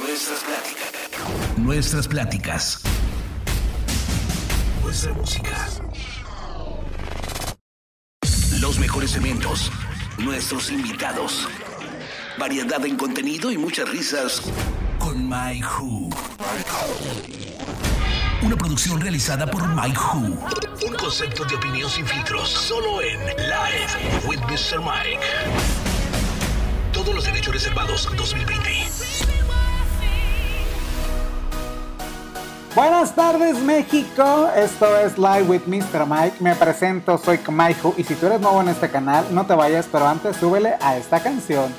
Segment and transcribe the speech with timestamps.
[0.00, 1.58] Nuestras pláticas.
[1.58, 2.80] Nuestras pláticas.
[4.82, 5.68] Nuestra música.
[8.60, 9.70] Los mejores eventos.
[10.18, 11.48] Nuestros invitados.
[12.38, 14.42] Variedad en contenido y muchas risas
[14.98, 16.10] con Mike Who.
[18.42, 20.38] Una producción realizada por Mike Who.
[20.86, 22.48] Un concepto de opinión sin filtros.
[22.48, 24.80] Solo en Live with Mr.
[24.80, 25.20] Mike.
[26.92, 28.93] Todos los derechos reservados 2020.
[32.74, 36.04] Buenas tardes México, esto es Live with Mr.
[36.08, 39.54] Mike, me presento, soy Mike y si tú eres nuevo en este canal, no te
[39.54, 41.72] vayas, pero antes súbele a esta canción.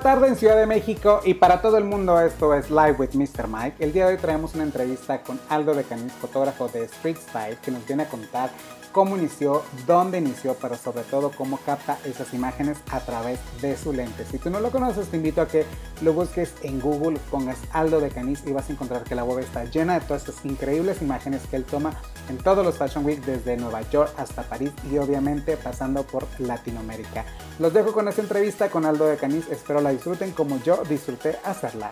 [0.00, 3.48] Tarde en Ciudad de México y para todo el mundo esto es Live with Mr.
[3.48, 3.76] Mike.
[3.80, 7.56] El día de hoy traemos una entrevista con Aldo de Canis, fotógrafo de Street Style,
[7.62, 8.50] que nos viene a contar
[8.92, 13.92] cómo inició, dónde inició, pero sobre todo cómo capta esas imágenes a través de su
[13.92, 14.24] lente.
[14.24, 15.64] Si tú no lo conoces, te invito a que
[16.00, 19.40] lo busques en Google, pongas Aldo de Canis y vas a encontrar que la web
[19.40, 21.92] está llena de todas estas increíbles imágenes que él toma
[22.28, 27.24] en todos los Fashion Week, desde Nueva York hasta París y obviamente pasando por Latinoamérica.
[27.58, 31.36] Los dejo con esta entrevista con Aldo de Canis, espero la disfruten como yo disfruté
[31.44, 31.90] hacerla.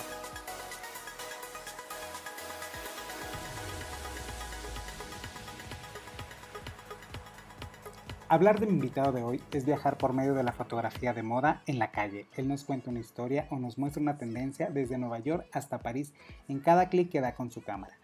[8.29, 11.63] Hablar de mi invitado de hoy es viajar por medio de la fotografía de moda
[11.67, 12.27] en la calle.
[12.37, 16.13] Él nos cuenta una historia o nos muestra una tendencia desde Nueva York hasta París
[16.49, 17.95] en cada clic que da con su cámara.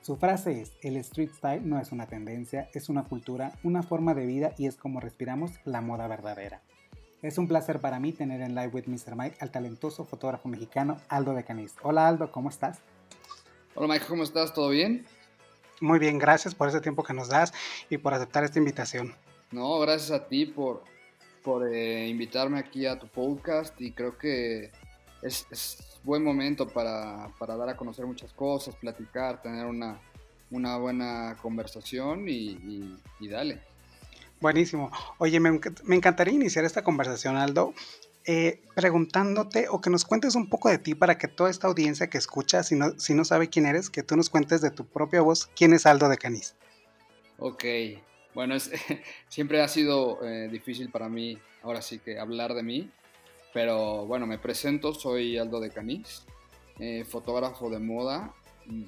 [0.00, 4.12] Su frase es, el street style no es una tendencia, es una cultura, una forma
[4.12, 6.62] de vida y es como respiramos la moda verdadera.
[7.22, 9.14] Es un placer para mí tener en Live with Mr.
[9.14, 11.74] Mike al talentoso fotógrafo mexicano Aldo de Canis.
[11.82, 12.78] Hola Aldo, ¿cómo estás?
[13.74, 14.54] Hola Mike, ¿cómo estás?
[14.54, 15.04] ¿Todo bien?
[15.82, 17.52] Muy bien, gracias por ese tiempo que nos das
[17.90, 19.14] y por aceptar esta invitación.
[19.50, 20.82] No, gracias a ti por,
[21.44, 24.70] por eh, invitarme aquí a tu podcast y creo que
[25.20, 30.00] es, es buen momento para, para, dar a conocer muchas cosas, platicar, tener una,
[30.50, 33.60] una buena conversación y, y, dale.
[34.40, 34.90] Buenísimo.
[35.18, 37.74] Oye, me, me, encantaría iniciar esta conversación, Aldo,
[38.26, 42.08] eh, preguntándote o que nos cuentes un poco de ti para que toda esta audiencia
[42.08, 44.86] que escucha, si no, si no sabe quién eres, que tú nos cuentes de tu
[44.86, 46.54] propia voz quién es Aldo de Canis.
[47.38, 47.64] Ok,
[48.34, 48.70] bueno, es,
[49.28, 52.90] siempre ha sido eh, difícil para mí, ahora sí que hablar de mí,
[53.52, 56.24] pero bueno, me presento, soy Aldo de Canis,
[56.78, 58.32] eh, fotógrafo de moda,
[58.66, 58.84] mm,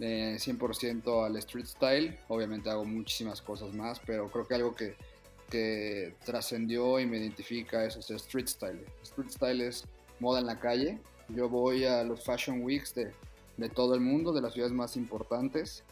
[0.00, 4.96] enfocado 100% al street style, obviamente hago muchísimas cosas más, pero creo que algo que,
[5.50, 8.84] que trascendió y me identifica es ese street style.
[9.02, 9.84] Street style es
[10.20, 10.98] moda en la calle,
[11.28, 13.12] yo voy a los fashion weeks de,
[13.56, 15.84] de todo el mundo, de las ciudades más importantes,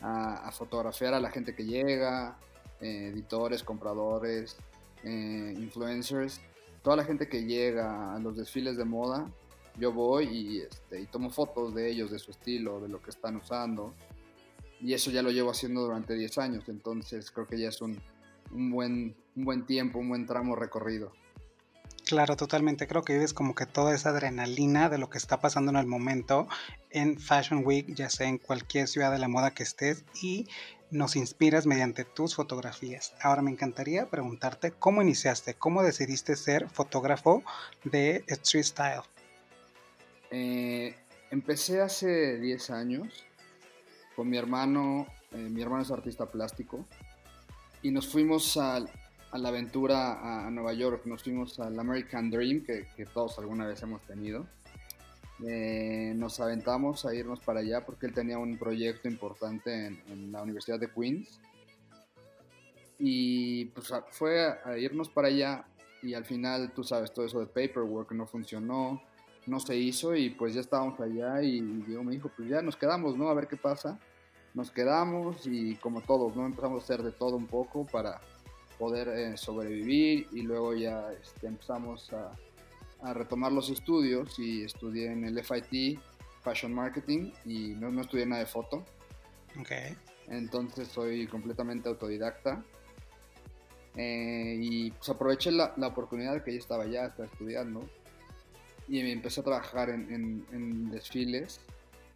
[0.00, 2.38] a, fotografiar a la gente que llega,
[2.80, 4.56] eh, editores, compradores,
[5.04, 6.40] eh, influencers,
[6.82, 9.28] toda la gente que llega a los desfiles de moda,
[9.78, 13.10] yo voy y, este, y tomo fotos de ellos, de su estilo, de lo que
[13.10, 13.94] están usando.
[14.80, 18.00] Y eso ya lo llevo haciendo durante 10 años, entonces creo que ya es un,
[18.52, 21.12] un, buen, un buen tiempo, un buen tramo recorrido.
[22.08, 22.86] Claro, totalmente.
[22.86, 25.86] Creo que vives como que toda esa adrenalina de lo que está pasando en el
[25.86, 26.48] momento
[26.90, 30.46] en Fashion Week, ya sea en cualquier ciudad de la moda que estés, y
[30.90, 33.12] nos inspiras mediante tus fotografías.
[33.20, 37.42] Ahora me encantaría preguntarte cómo iniciaste, cómo decidiste ser fotógrafo
[37.84, 39.02] de Street Style.
[40.30, 40.94] Eh,
[41.30, 43.24] empecé hace 10 años
[44.14, 46.86] con mi hermano, eh, mi hermano es artista plástico,
[47.82, 48.90] y nos fuimos al
[49.30, 51.02] a la aventura a, Nueva York.
[51.06, 54.46] Nos fuimos al American Dream, que, todos alguna vez hemos tenido.
[55.46, 60.42] Eh, nos aventamos a irnos para allá porque él tenía un proyecto importante en, la
[60.42, 61.40] Universidad de Queens.
[62.98, 65.64] Y pues fue a, irnos para allá
[66.02, 69.02] y al final, tú sabes, todo eso de paperwork no funcionó,
[69.48, 72.76] no se hizo y pues ya estábamos allá y Diego me dijo, pues ya nos
[72.76, 73.28] quedamos, ¿no?
[73.28, 73.98] A ver qué pasa.
[74.54, 76.46] Nos quedamos y como todos, ¿no?
[76.46, 78.20] Empezamos a hacer de todo un poco para,
[78.78, 82.32] poder eh, sobrevivir y luego ya este, empezamos a,
[83.14, 86.00] retomar los estudios y estudié en el FIT
[86.42, 88.84] Fashion Marketing y no, no estudié nada de foto.
[89.60, 89.96] Okay.
[90.26, 92.64] Entonces soy completamente autodidacta
[93.94, 97.88] eh, y pues aproveché la, la, oportunidad que ya estaba ya, estaba estudiando
[98.88, 101.60] y empecé a trabajar en, en desfiles,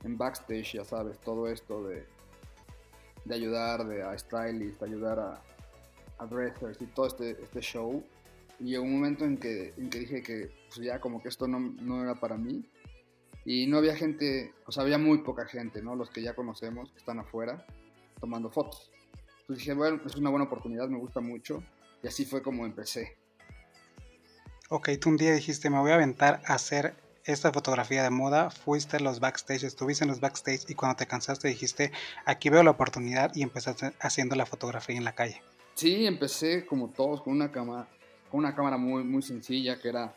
[0.05, 2.07] en backstage, ya sabes, todo esto de
[3.25, 5.43] de ayudar de, a stylists, ayudar a,
[6.19, 8.03] a dressers y todo este, este show.
[8.59, 11.47] Y llegó un momento en que, en que dije que pues ya como que esto
[11.49, 12.65] no, no era para mí.
[13.45, 15.97] Y no había gente, o sea, había muy poca gente, ¿no?
[15.97, 17.67] Los que ya conocemos, que están afuera,
[18.21, 18.91] tomando fotos.
[19.41, 21.63] Entonces dije, bueno, es una buena oportunidad, me gusta mucho.
[22.05, 23.17] Y así fue como empecé.
[24.75, 26.95] Ok, tú un día dijiste, me voy a aventar a hacer
[27.27, 31.07] esta fotografía de moda, fuiste a los backstage, estuviste en los backstage y cuando te
[31.07, 31.93] cansaste dijiste,
[32.25, 35.43] aquí veo la oportunidad y empezaste haciendo la fotografía en la calle.
[35.75, 37.87] Sí, empecé como todos con una cámara,
[38.31, 40.17] con una cámara muy, muy sencilla que era,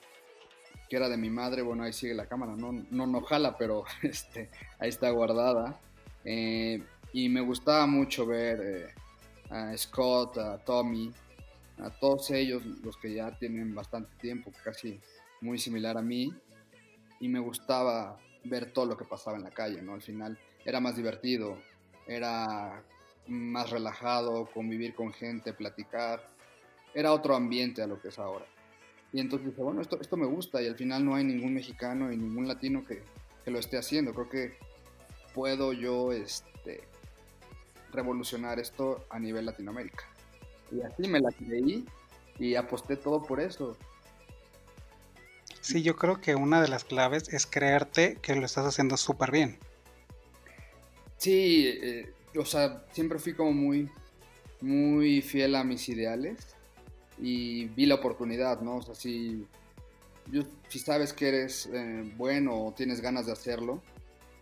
[0.88, 1.62] que era de mi madre.
[1.62, 4.50] Bueno, ahí sigue la cámara, no, no, no jala, pero este,
[4.80, 5.82] ahí está guardada.
[6.24, 6.82] Eh,
[7.12, 8.94] y me gustaba mucho ver eh,
[9.50, 11.12] a Scott, a Tommy,
[11.78, 15.00] a todos ellos, los que ya tienen bastante tiempo, casi
[15.42, 16.34] muy similar a mí.
[17.20, 19.94] Y me gustaba ver todo lo que pasaba en la calle, ¿no?
[19.94, 21.58] Al final era más divertido,
[22.08, 22.84] era
[23.28, 26.30] más relajado, convivir con gente, platicar.
[26.94, 28.46] Era otro ambiente a lo que es ahora.
[29.12, 32.12] Y entonces dije, bueno, esto, esto me gusta y al final no hay ningún mexicano
[32.12, 33.02] y ningún latino que,
[33.44, 34.14] que lo esté haciendo.
[34.14, 34.58] Creo que
[35.34, 36.84] puedo yo este,
[37.92, 40.06] revolucionar esto a nivel Latinoamérica.
[40.76, 41.86] Y así me la creí
[42.40, 43.78] y aposté todo por eso.
[45.62, 49.32] Sí, yo creo que una de las claves es creerte que lo estás haciendo súper
[49.32, 49.58] bien.
[51.18, 53.90] Sí, eh, o sea, siempre fui como muy,
[54.62, 56.56] muy fiel a mis ideales
[57.18, 58.78] y vi la oportunidad, ¿no?
[58.78, 59.48] O sea, si,
[60.68, 63.82] si sabes que eres eh, bueno o tienes ganas de hacerlo,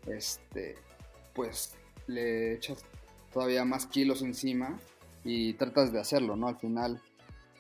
[0.08, 0.76] este,
[1.34, 1.76] pues
[2.08, 2.84] le echas
[3.32, 4.80] todavía más kilos encima
[5.24, 6.48] y tratas de hacerlo, ¿no?
[6.48, 7.02] Al final,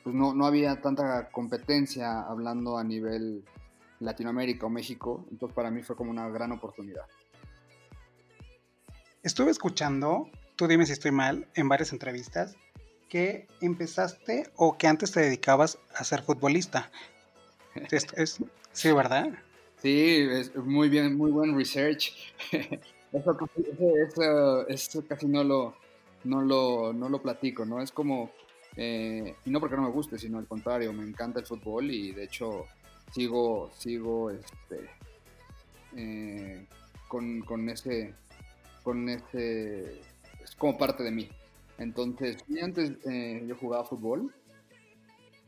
[0.03, 3.43] pues no, no había tanta competencia hablando a nivel
[3.99, 7.05] Latinoamérica o México, entonces para mí fue como una gran oportunidad.
[9.23, 12.57] Estuve escuchando, tú dime si estoy mal, en varias entrevistas,
[13.09, 16.91] que empezaste o que antes te dedicabas a ser futbolista.
[17.91, 18.39] Es,
[18.71, 19.29] sí, ¿verdad?
[19.81, 22.11] Sí, es muy bien, muy buen research.
[24.67, 25.75] Eso, casi no lo,
[26.23, 27.81] no lo, no lo platico, ¿no?
[27.81, 28.31] Es como,
[28.75, 32.11] eh, y no porque no me guste, sino al contrario, me encanta el fútbol y
[32.11, 32.65] de hecho
[33.11, 34.89] sigo, sigo este,
[35.95, 36.65] eh,
[37.07, 38.13] con, con ese
[38.83, 40.01] con ese,
[40.43, 41.29] es como parte de mí.
[41.77, 44.33] Entonces, antes eh, yo jugaba fútbol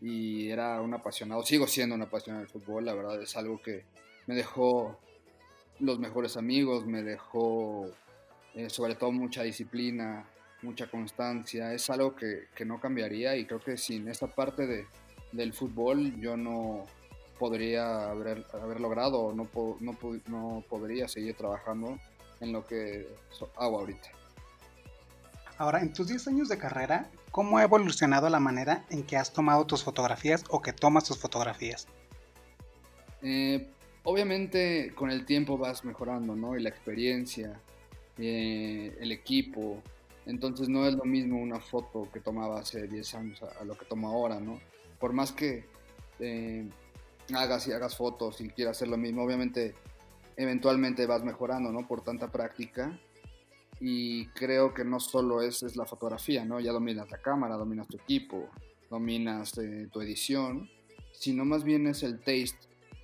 [0.02, 3.84] y era un apasionado, sigo siendo un apasionado del fútbol, la verdad es algo que
[4.26, 4.98] me dejó
[5.80, 7.92] los mejores amigos, me dejó
[8.70, 10.26] sobre todo mucha disciplina,
[10.62, 14.88] mucha constancia, es algo que, que, no cambiaría y creo que sin esa parte de,
[15.32, 16.86] del fútbol yo no
[17.38, 19.48] podría haber, haber logrado, no,
[19.80, 19.98] no,
[20.28, 22.00] no podría seguir trabajando
[22.40, 23.08] en lo que
[23.58, 24.10] hago ahorita.
[25.58, 29.32] Ahora, en tus 10 años de carrera, ¿cómo ha evolucionado la manera en que has
[29.32, 31.88] tomado tus fotografías o que tomas tus fotografías?
[33.22, 33.68] Eh,
[34.04, 36.58] obviamente con el tiempo vas mejorando, ¿no?
[36.58, 37.60] Y la experiencia,
[38.18, 39.82] eh, el equipo.
[40.26, 43.86] Entonces no es lo mismo una foto que tomaba hace 10 años a, lo que
[43.86, 44.60] tomo ahora, ¿no?
[45.00, 45.66] Por más que
[46.20, 46.68] eh,
[47.34, 49.76] hagas y hagas fotos y quieras hacer lo mismo, obviamente
[50.38, 51.88] eventualmente vas mejorando, ¿no?
[51.88, 53.00] Por tanta práctica.
[53.80, 56.60] Y creo que no solo es, es la fotografía, ¿no?
[56.60, 58.50] Ya dominas la cámara, dominas tu equipo,
[58.90, 60.70] dominas eh, tu edición,
[61.12, 62.58] sino más bien es el taste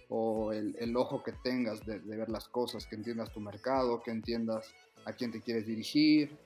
[0.10, 4.12] o el, el ojo que tengas de, ver las cosas, que entiendas tu mercado, que
[4.12, 4.74] entiendas
[5.06, 6.38] a quién te quieres dirigir.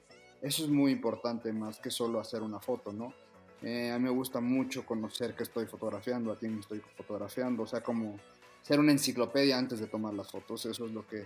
[0.42, 3.13] Eso es muy importante más que solo hacer una foto, ¿no?
[3.62, 7.68] Eh, a mí me gusta mucho conocer qué estoy fotografiando, a quién estoy fotografiando, o
[7.68, 8.20] sea, como
[8.62, 10.65] ser una enciclopedia antes de tomar las fotos.
[10.65, 11.25] Eso es lo que,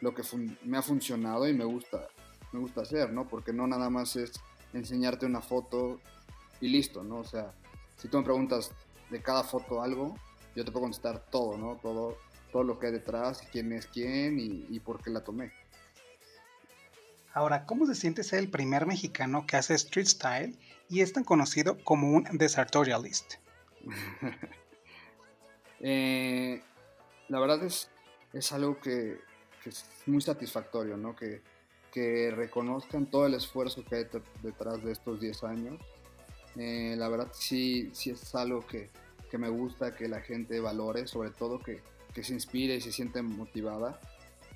[0.00, 0.22] lo que
[0.64, 2.08] me ha funcionado y me gusta,
[2.52, 3.26] me gusta hacer, ¿no?
[3.28, 4.32] Porque no nada más es
[4.72, 6.00] enseñarte una foto
[6.60, 7.18] y listo, ¿no?
[7.18, 7.52] O sea,
[7.96, 8.72] si tú me preguntas
[9.10, 10.14] de cada foto algo,
[10.54, 11.78] yo te puedo contestar todo, ¿no?
[11.82, 12.16] Todo,
[12.52, 15.52] todo lo que hay detrás, quién es quién y, y por qué la tomé.
[17.34, 20.56] Ahora, ¿cómo se siente ser el primer mexicano que hace street style
[20.88, 23.34] y es tan conocido como un desartorialist?
[25.80, 26.62] eh,
[27.28, 27.90] la verdad es,
[28.32, 29.18] es algo que,
[29.66, 31.16] es muy satisfactorio, ¿no?
[31.16, 31.42] Que,
[31.90, 34.06] que, reconozcan todo el esfuerzo que hay
[34.40, 35.80] detrás de estos 10 años.
[36.54, 38.90] Eh, la verdad sí, sí es algo que,
[39.28, 41.82] que, me gusta que la gente valore, sobre todo que,
[42.14, 43.98] que, se inspire y se siente motivada,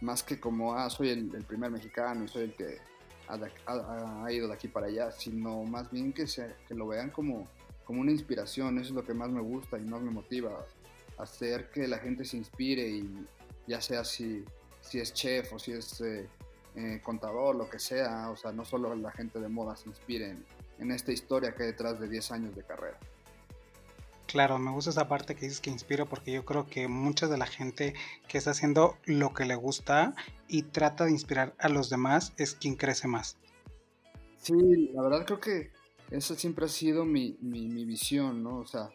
[0.00, 2.78] más que como, ah, soy el, primer mexicano y soy el que
[3.26, 7.48] ha, ido de aquí para allá, sino más bien que, se, que lo vean como,
[7.84, 10.64] como una inspiración, eso es lo que más me gusta y más me motiva
[11.18, 13.26] hacer que la gente se inspire y
[13.66, 14.44] ya sea si,
[14.80, 16.28] si es chef o si es eh,
[16.76, 20.30] eh, contador, lo que sea, o sea, no solo la gente de moda se inspire
[20.30, 20.44] en,
[20.78, 22.98] en esta historia que hay detrás de 10 años de carrera.
[24.28, 27.38] Claro, me gusta esa parte que dices que inspira porque yo creo que mucha de
[27.38, 27.94] la gente
[28.28, 30.14] que está haciendo lo que le gusta
[30.48, 33.38] y trata de inspirar a los demás es quien crece más.
[34.36, 34.52] Sí,
[34.92, 35.70] la verdad creo que
[36.10, 38.58] esa siempre ha sido mi, mi, visión, ¿no?
[38.58, 38.90] O sea,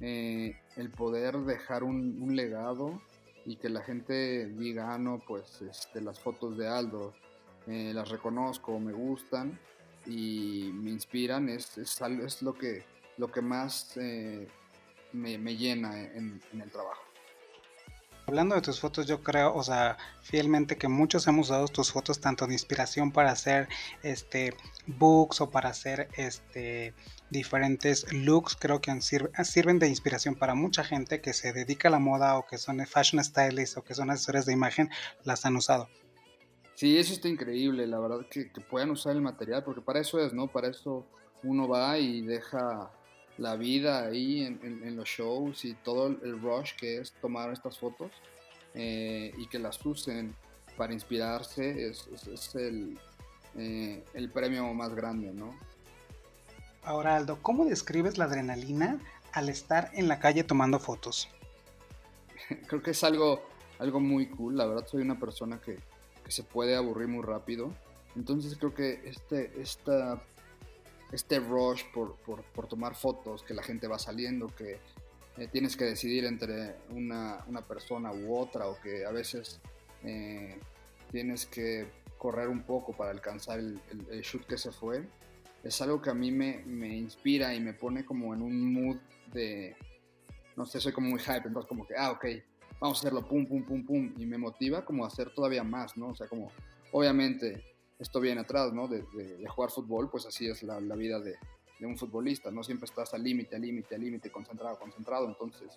[0.00, 3.02] eh, el poder dejar un, legado
[3.44, 7.14] y que la gente diga, ah, no, pues este, las fotos de Aldo
[7.66, 9.58] eh, las reconozco, me gustan
[10.06, 12.84] y me inspiran, es, es, es lo, que,
[13.16, 14.46] lo que más eh,
[15.12, 17.02] me, llena en, el trabajo.
[18.26, 22.20] Hablando de tus fotos, yo creo, o sea, fielmente que muchos hemos usado tus fotos
[22.20, 23.68] tanto de inspiración para hacer
[24.02, 24.54] este
[24.86, 26.94] books o para hacer este
[27.30, 31.98] diferentes looks, creo que sirven de inspiración para mucha gente que se dedica a la
[31.98, 34.90] moda o que son fashion stylists o que son asesores de imagen,
[35.24, 35.88] las han usado.
[36.74, 40.20] Sí, eso está increíble, la verdad que, que puedan usar el material, porque para eso
[40.20, 40.48] es, ¿no?
[40.48, 41.06] Para eso
[41.42, 42.90] uno va y deja
[43.38, 48.10] la vida ahí en, los shows y todo el rush que es tomar estas fotos
[48.74, 50.34] eh, y que las usen
[50.76, 52.08] para inspirarse es,
[52.54, 52.98] el,
[53.56, 55.54] eh, el, premio más grande, ¿no?
[56.82, 59.00] Ahora Aldo, ¿cómo describes la adrenalina
[59.32, 61.28] al estar en la calle tomando fotos?
[62.66, 63.42] Creo que es algo,
[63.78, 65.78] algo muy cool, la verdad soy una persona que,
[66.24, 67.72] que se puede aburrir muy rápido,
[68.16, 70.20] entonces creo que este, esta
[71.12, 74.78] este rush por, por, tomar fotos, que la gente va saliendo, que
[75.36, 79.60] eh, tienes que decidir entre una, una, persona u otra, o que a veces
[80.04, 80.58] eh,
[81.10, 85.08] tienes que correr un poco para alcanzar el, el, shoot que se fue,
[85.62, 88.96] es algo que a mí me, me, inspira y me pone como en un mood
[89.32, 89.76] de,
[90.56, 92.26] no sé, soy como muy hype, entonces como que, ah, ok,
[92.80, 95.96] vamos a hacerlo, pum, pum, pum, pum, y me motiva como a hacer todavía más,
[95.96, 96.08] ¿no?
[96.08, 96.52] O sea, como,
[96.92, 98.86] obviamente esto viene atrás, ¿no?
[98.88, 99.04] De,
[99.48, 101.36] jugar fútbol, pues así es la, vida de,
[101.80, 102.62] un futbolista, ¿no?
[102.62, 105.26] Siempre estás al límite, al límite, al límite, concentrado, concentrado.
[105.26, 105.68] Entonces,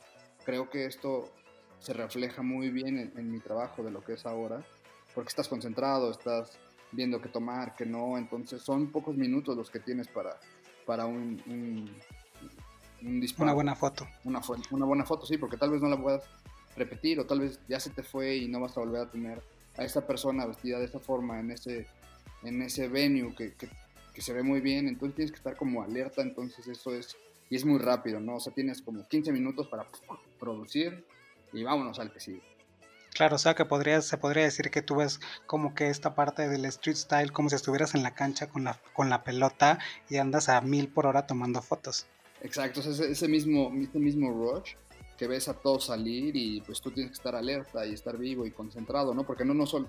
[0.46, 1.32] creo que esto
[1.80, 4.64] se refleja muy bien en, mi trabajo de lo que es ahora,
[5.16, 6.60] porque estás concentrado, estás
[6.92, 10.40] viendo qué tomar, qué no, entonces son pocos minutos los que tienes para,
[10.86, 11.42] para un,
[13.02, 13.46] un, disparo.
[13.46, 14.08] Una buena foto.
[14.26, 16.24] Una, una buena foto, sí, porque tal vez no la puedas
[16.76, 19.42] repetir o tal vez ya se te fue y no vas a volver a tener
[19.78, 21.88] a esa persona vestida de esa forma en ese
[22.44, 26.22] en ese venue que, que, se ve muy bien, entonces tienes que estar como alerta,
[26.22, 27.16] entonces eso es,
[27.50, 28.36] y es muy rápido, ¿no?
[28.36, 29.88] O sea, tienes como 15 minutos para
[30.40, 31.04] producir
[31.52, 32.42] y vámonos al que sigue.
[33.14, 36.48] Claro, o sea que podría, se podría decir que tú ves como que esta parte
[36.48, 40.18] del street style como si estuvieras en la cancha con la, con la pelota y
[40.18, 42.06] andas a mil por hora tomando fotos.
[42.42, 44.76] Exacto, ese, ese, mismo, ese mismo rush
[45.18, 48.46] que ves a todos salir y pues tú tienes que estar alerta y estar vivo
[48.46, 49.24] y concentrado, ¿no?
[49.24, 49.88] Porque no, no, solo,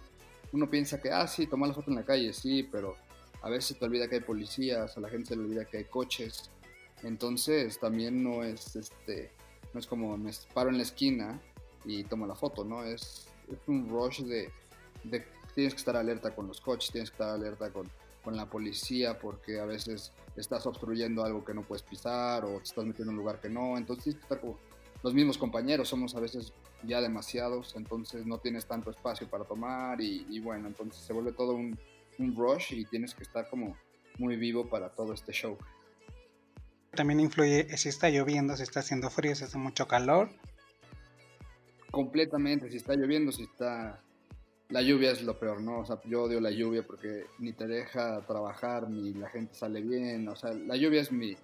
[0.53, 2.97] uno piensa que, ah, sí, tomar la foto en la calle, sí, pero
[3.43, 5.85] a veces te olvida que hay policías, a la gente se le olvida que hay
[5.85, 6.51] coches.
[7.03, 9.33] Entonces también no es, este,
[9.73, 11.41] no es como me paro en la esquina
[11.85, 12.85] y tomo la foto, ¿no?
[12.85, 13.27] Es,
[13.67, 14.51] un rush de,
[15.05, 17.91] de, tienes que estar alerta con los coches, tienes que estar alerta con,
[18.25, 22.65] con la policía porque a veces estás obstruyendo algo que no puedes pisar o te
[22.65, 23.77] estás metiendo en un lugar que no.
[23.77, 24.59] Entonces tienes que estar como
[25.03, 26.53] los mismos compañeros, somos a veces
[26.85, 31.55] ya demasiados, entonces no tienes tanto espacio para tomar y, bueno, entonces se vuelve todo
[31.55, 31.79] un,
[32.37, 33.77] rush y tienes que estar como
[34.19, 35.59] muy vivo para todo este show.
[36.93, 40.29] También influye si está lloviendo, si está haciendo frío, si hace mucho calor.
[41.91, 44.01] Completamente, si está lloviendo, si está...
[44.69, 45.81] La lluvia es lo peor, ¿no?
[45.81, 49.81] O sea, yo odio la lluvia porque ni te deja trabajar, ni la gente sale
[49.81, 50.29] bien.
[50.29, 51.37] O sea, la lluvia es mi...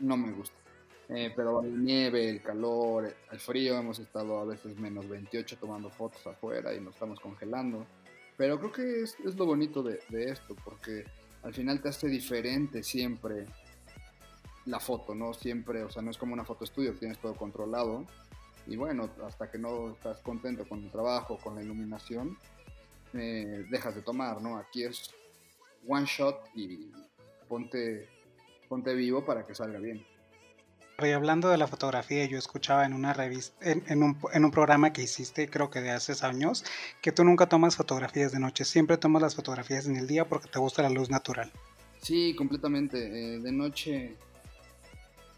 [0.00, 0.59] no me gusta.
[1.12, 5.90] Eh, pero la nieve, el calor, el frío, hemos estado a veces menos 28 tomando
[5.90, 7.84] fotos afuera y nos estamos congelando.
[8.36, 11.04] Pero creo que es, es lo bonito de, de, esto, porque
[11.42, 13.46] al final te hace diferente siempre
[14.66, 15.34] la foto, ¿no?
[15.34, 18.06] Siempre, o sea, no es como una foto estudio, tienes todo controlado.
[18.66, 22.38] Y bueno, hasta que no estás contento con el trabajo, con la iluminación,
[23.14, 24.56] eh, dejas de tomar, ¿no?
[24.58, 25.10] Aquí es
[25.88, 26.92] one shot y
[27.48, 28.08] ponte,
[28.68, 30.06] ponte vivo para que salga bien.
[31.00, 35.02] Hablando de la fotografía, yo escuchaba en una revista, en, un, en, un, programa que
[35.02, 36.62] hiciste, creo que de hace años,
[37.00, 40.48] que tú nunca tomas fotografías de noche, siempre tomas las fotografías en el día porque
[40.48, 41.50] te gusta la luz natural.
[42.02, 42.98] Sí, completamente.
[42.98, 44.14] Eh, de noche,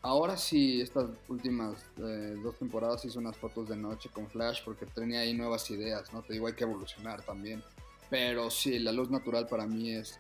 [0.03, 4.85] ahora sí, estas últimas eh, dos temporadas hice unas fotos de noche con flash porque
[4.87, 6.23] tenía ahí nuevas ideas, ¿no?
[6.23, 7.63] Te digo, hay que evolucionar también.
[8.11, 10.19] Pero sí, la luz natural para mí es,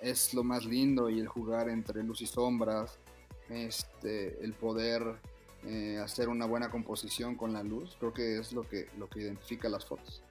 [0.00, 2.98] es lo más lindo y el jugar entre luz y sombras
[3.50, 5.02] este, el poder
[5.64, 9.20] eh, hacer una buena composición con la luz, creo que es lo que, lo que
[9.20, 10.22] identifica las fotos.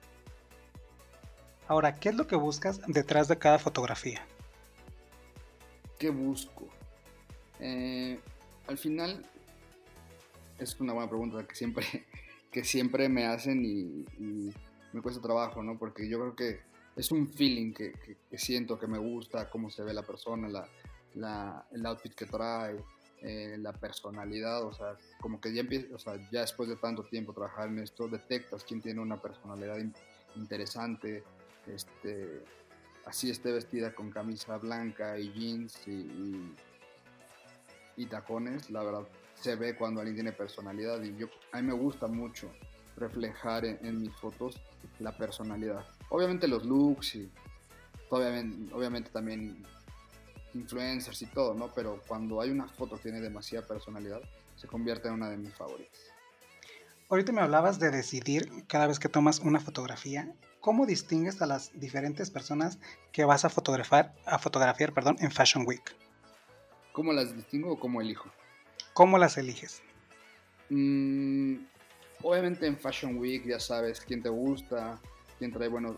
[1.68, 4.24] Ahora, ¿qué es lo que buscas detrás de cada fotografía?
[5.98, 6.68] ¿Qué busco?
[7.60, 8.20] Eh,
[8.66, 9.24] al final
[10.58, 11.86] es una buena pregunta que siempre,
[12.50, 14.52] que siempre me hacen y,
[14.92, 15.76] me cuesta trabajo, ¿no?
[15.78, 16.60] Porque yo creo que
[16.96, 17.92] es un feeling que,
[18.38, 20.48] siento, que me gusta, cómo se ve la persona,
[21.14, 22.82] la, el outfit que trae,
[23.22, 27.02] eh, la personalidad, o sea, como que ya empieza, o sea, ya después de tanto
[27.04, 29.78] tiempo trabajar en esto, detectas quién tiene una personalidad
[30.34, 31.24] interesante,
[31.66, 32.42] este,
[33.06, 36.54] así esté vestida con camisa blanca y jeans y,
[37.96, 41.74] y, tacones, la verdad se ve cuando alguien tiene personalidad y yo, a mí me
[41.74, 42.50] gusta mucho
[42.96, 44.60] reflejar en, mis fotos
[44.98, 45.86] la personalidad.
[46.08, 47.30] Obviamente los looks y
[48.08, 49.62] obviamente, obviamente también
[50.56, 51.72] influencers y todo, ¿no?
[51.74, 54.20] Pero cuando hay una foto que tiene demasiada personalidad,
[54.56, 56.00] se convierte en una de mis favoritas.
[57.08, 60.34] Ahorita me hablabas de decidir cada vez que tomas una fotografía
[60.66, 62.80] ¿cómo distingues a las diferentes personas
[63.12, 65.94] que vas a fotografiar, a fotografiar perdón, en Fashion Week?
[66.90, 68.28] ¿Cómo las distingo o cómo elijo?
[68.92, 69.80] ¿Cómo las eliges?
[70.68, 71.58] Mm,
[72.20, 74.98] obviamente en Fashion Week ya sabes quién te gusta,
[75.38, 75.94] quién trae buenos,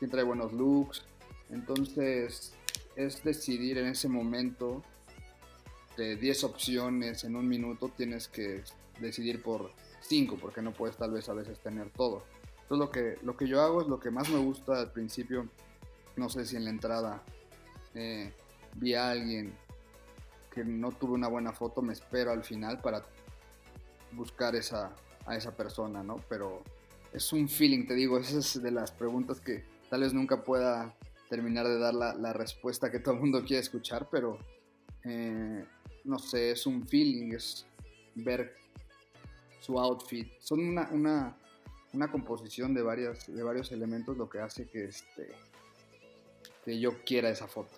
[0.00, 1.04] quién trae buenos looks.
[1.48, 2.54] Entonces
[2.96, 4.82] es decidir en ese momento
[5.96, 8.62] de 10 opciones en un minuto, tienes que
[9.00, 9.70] decidir por
[10.00, 12.24] 5 porque no puedes tal vez a veces tener todo.
[12.62, 15.48] Entonces lo que, lo que yo hago es lo que más me gusta al principio,
[16.16, 17.22] no sé si en la entrada
[17.94, 18.32] eh,
[18.74, 19.54] vi a alguien
[20.50, 23.04] que no tuve una buena foto, me espero al final para
[24.12, 24.94] buscar esa,
[25.26, 26.16] a esa persona, ¿no?
[26.28, 26.62] Pero
[27.12, 30.94] es un feeling, te digo, esa es de las preguntas que tal vez nunca pueda
[31.34, 34.38] terminar de dar la, respuesta que todo el mundo quiere escuchar, pero
[35.02, 35.64] eh,
[36.04, 37.66] no sé, es un feeling, es
[38.14, 38.54] ver
[39.58, 40.28] su outfit.
[40.38, 41.36] Son una, una,
[41.92, 45.26] una composición de, varias, de varios elementos lo que hace que, este,
[46.64, 47.76] que yo quiera esa foto.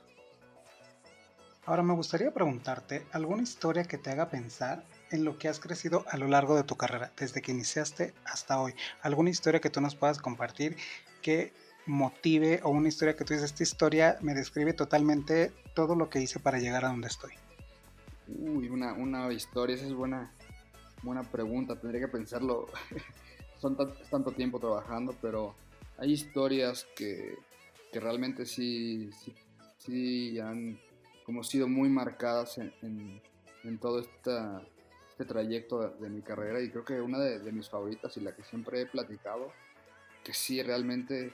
[1.65, 6.05] Ahora me gustaría preguntarte alguna historia que te haga pensar en lo que has crecido
[6.09, 8.75] a lo largo de tu carrera, desde que iniciaste hasta hoy.
[9.01, 10.77] Alguna historia que tú nos puedas compartir
[11.23, 11.55] que
[11.87, 16.21] motive o una historia que tú dices, esta historia me describe totalmente todo lo que
[16.21, 17.33] hice para llegar a donde estoy.
[18.29, 20.33] Uy, una, una historia, esa es buena,
[21.03, 22.67] buena pregunta, tendría que pensarlo
[23.59, 23.77] son
[24.11, 25.55] tanto tiempo trabajando, pero
[25.99, 27.37] hay historias que,
[27.93, 29.11] que realmente sí,
[29.79, 30.79] sí, han
[31.25, 33.21] como sido muy marcadas en,
[33.65, 38.21] en, todo este trayecto de, mi carrera y creo que una de, mis favoritas y
[38.21, 39.51] la que siempre he platicado,
[40.23, 41.33] que sí realmente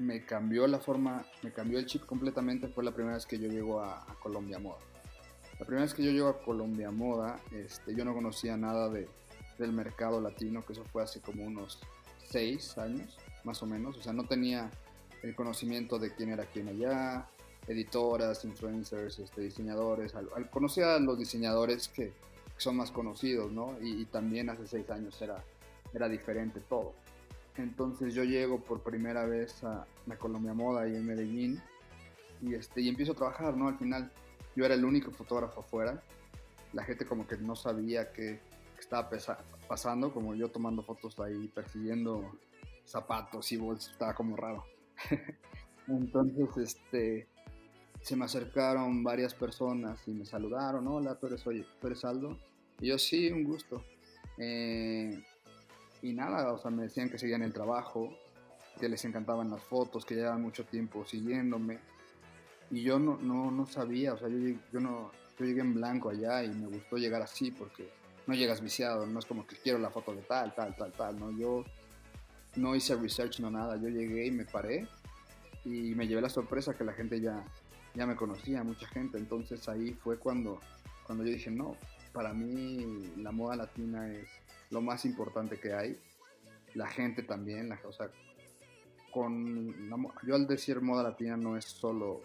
[0.00, 3.48] me cambió la forma, me cambió el chip completamente, fue la primera vez que yo
[3.48, 4.78] llego a, Colombia Moda.
[5.58, 9.08] La primera vez que yo llego a Colombia Moda, este, yo no conocía nada de,
[9.58, 11.78] del mercado latino, que eso fue hace como unos
[12.26, 13.96] seis años, más o menos.
[13.98, 14.70] O sea, no tenía
[15.22, 17.28] el conocimiento de quién era quién allá,
[17.66, 20.14] editoras, influencers, este, diseñadores.
[20.14, 22.12] Al, conocía a los diseñadores que,
[22.56, 23.76] son más conocidos, ¿no?
[23.80, 25.42] Y, también hace seis años era,
[25.94, 26.92] era diferente todo.
[27.56, 31.60] Entonces yo llego por primera vez a la Colombia Moda y en Medellín
[32.40, 33.68] y, este, y empiezo a trabajar, ¿no?
[33.68, 34.10] Al final
[34.56, 36.02] yo era el único fotógrafo afuera.
[36.72, 38.40] La gente como que no sabía que
[38.78, 39.10] estaba
[39.68, 42.32] pasando, como yo tomando fotos ahí, persiguiendo
[42.84, 44.64] zapatos y bolsas, estaba como raro.
[45.88, 47.28] Entonces, este,
[48.00, 52.38] se me acercaron varias personas y me saludaron, hola, tú eres, oye, tú eres Aldo.
[52.80, 53.84] Y yo, sí, un gusto.
[54.38, 55.22] Eh,
[56.02, 58.16] y nada, o sea, me decían que seguían el trabajo,
[58.78, 61.78] que les encantaban las fotos, que llevaban mucho tiempo siguiéndome.
[62.70, 66.10] Y yo no, no, no sabía, o sea, yo, yo, no, yo llegué en blanco
[66.10, 67.90] allá y me gustó llegar así porque
[68.26, 71.18] no llegas viciado, no es como que quiero la foto de tal, tal, tal, tal,
[71.18, 71.30] ¿no?
[71.32, 71.64] Yo
[72.56, 74.86] no hice research, no nada, yo llegué y me paré
[75.64, 77.44] y me llevé la sorpresa que la gente ya,
[77.94, 80.60] ya me conocía, mucha gente, entonces ahí fue cuando,
[81.06, 81.76] cuando yo dije, no,
[82.12, 84.28] para mí la moda latina es
[84.70, 86.00] lo más importante que hay,
[86.74, 88.10] la gente también, la, o sea,
[89.12, 89.74] con
[90.24, 92.22] yo al decir moda latina no es solo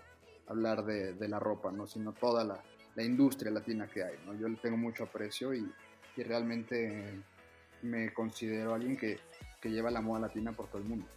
[0.47, 1.87] hablar de, de la ropa, ¿no?
[1.87, 2.61] sino toda la,
[2.95, 4.15] la industria latina que hay.
[4.25, 4.33] ¿no?
[4.35, 5.71] Yo le tengo mucho aprecio y,
[6.15, 7.21] y realmente
[7.81, 9.19] me considero alguien que,
[9.61, 11.07] que, lleva la moda latina por todo el mundo.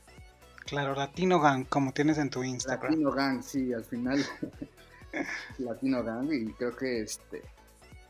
[0.65, 2.91] Claro, Latino Gang, como tienes en tu Instagram.
[2.91, 4.25] Latino Gang, sí, al final
[5.59, 7.43] Latino Gang y creo que este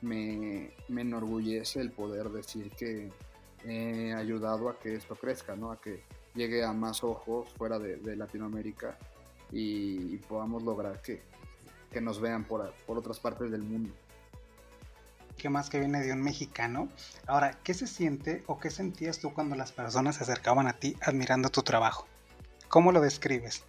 [0.01, 3.11] me, me, enorgullece el poder decir que
[3.65, 5.73] he ayudado a que esto crezca, ¿no?
[5.73, 6.03] A que
[6.35, 8.99] llegue a más ojos fuera de, de Latinoamérica
[9.51, 11.23] y, y, podamos lograr que,
[11.91, 13.93] que nos vean por, por otras partes del mundo
[15.37, 16.89] que más que viene de un mexicano.
[17.29, 20.97] Ahora, ¿qué se siente o qué sentías tú cuando las personas se acercaban a ti
[21.01, 22.09] admirando tu trabajo?
[22.69, 23.65] ¿cómo lo describes?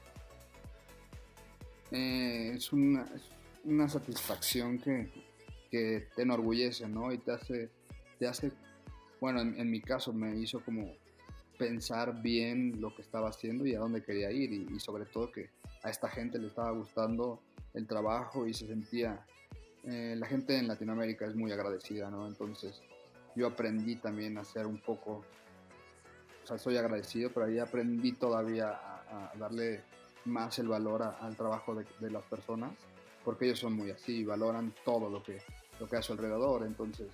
[1.91, 3.05] Eh, es, una,
[3.63, 5.09] una, satisfacción que,
[5.69, 7.11] que, te enorgullece, ¿no?
[7.11, 7.69] Y te hace,
[8.17, 8.51] te hace
[9.19, 10.93] bueno, en, mi caso me hizo como
[11.57, 15.49] pensar bien lo que estaba haciendo y a dónde quería ir y, sobre todo que
[15.83, 17.41] a esta gente le estaba gustando
[17.73, 19.25] el trabajo y se sentía,
[19.83, 22.27] eh, la gente en Latinoamérica es muy agradecida, ¿no?
[22.27, 22.81] Entonces
[23.35, 25.23] yo aprendí también a ser un poco,
[26.43, 29.81] o sea, soy agradecido, pero ahí aprendí todavía a, darle
[30.25, 32.71] más el valor al trabajo de, las personas,
[33.23, 35.41] porque ellos son muy así, valoran todo lo que,
[35.79, 37.07] lo que hace alrededor, entonces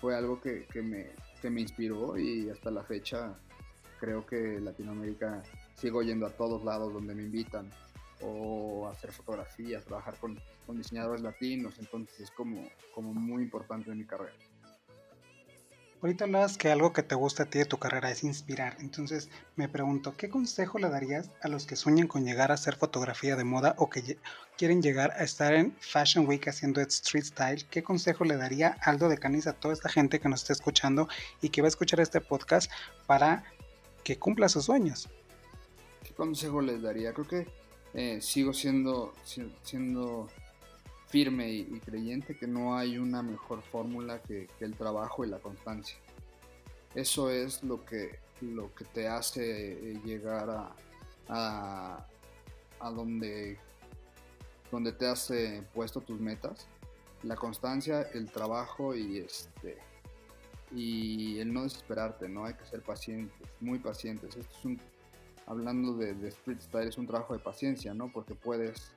[0.00, 1.10] fue algo que, que me,
[1.40, 3.34] que me inspiró y hasta la fecha
[3.98, 5.42] creo que Latinoamérica
[5.74, 7.70] sigo yendo a todos lados donde me invitan
[8.22, 13.98] o hacer fotografías, trabajar con, con diseñadores latinos, entonces es como, como muy importante en
[13.98, 14.34] mi carrera.
[16.02, 18.74] Ahorita hablas que algo que te gusta a ti de tu carrera es inspirar.
[18.80, 22.76] Entonces me pregunto, ¿qué consejo le darías a los que sueñan con llegar a hacer
[22.76, 24.16] fotografía de moda o que
[24.56, 27.66] quieren llegar a estar en Fashion Week haciendo street style?
[27.70, 31.06] ¿Qué consejo le daría Aldo de Canis a toda esta gente que nos está escuchando
[31.42, 32.72] y que va a escuchar este podcast
[33.06, 33.44] para
[34.02, 35.10] que cumpla sus sueños?
[36.02, 37.12] ¿Qué consejo les daría?
[37.12, 37.46] Creo que
[37.92, 39.12] eh, sigo siendo,
[39.62, 40.30] siendo
[41.10, 45.96] firme y, creyente que no hay una mejor fórmula que, el trabajo y la constancia.
[46.94, 50.48] Eso es lo que, lo que te hace eh, llegar
[51.28, 52.06] a,
[52.80, 53.58] a, donde,
[54.70, 55.32] donde te has
[55.74, 56.68] puesto tus metas.
[57.24, 59.78] La constancia, el trabajo y este
[60.72, 62.44] y el no desesperarte, ¿no?
[62.44, 64.36] Hay que ser pacientes, muy pacientes.
[64.36, 64.80] Esto es un,
[65.46, 68.08] hablando de, de Street Style, es un trabajo de paciencia, ¿no?
[68.12, 68.92] Porque puedes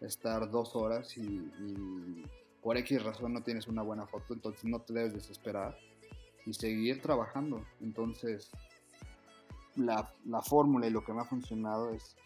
[0.00, 2.24] estar dos horas y,
[2.62, 5.78] por X razón no tienes una buena foto, entonces no te debes desesperar
[6.44, 7.64] y seguir trabajando.
[7.80, 8.50] Entonces,
[9.76, 12.16] la, fórmula y lo que me ha funcionado es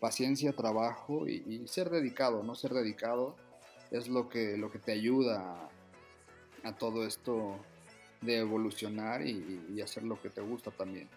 [0.00, 2.54] paciencia, trabajo y, ser dedicado, ¿no?
[2.54, 3.36] Ser dedicado
[3.90, 5.68] es lo que, lo que te ayuda
[6.64, 7.56] a, todo esto
[8.22, 11.08] de evolucionar y hacer lo que te gusta también.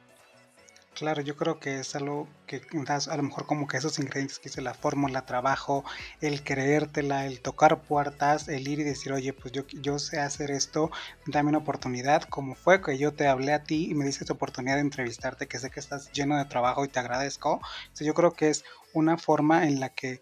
[0.96, 4.48] Claro, yo creo que es algo que a lo mejor como que esos ingredientes que
[4.48, 5.84] hice la fórmula, trabajo,
[6.22, 10.52] el creértela, el tocar puertas, el ir y decir, oye, pues yo, yo sé hacer
[10.52, 10.92] esto,
[11.26, 14.36] dame una oportunidad, como fue que yo te hablé a ti y me diste esta
[14.36, 17.60] oportunidad de entrevistarte, que sé que estás lleno de trabajo y te agradezco.
[17.82, 20.22] Entonces yo creo que es una forma en la que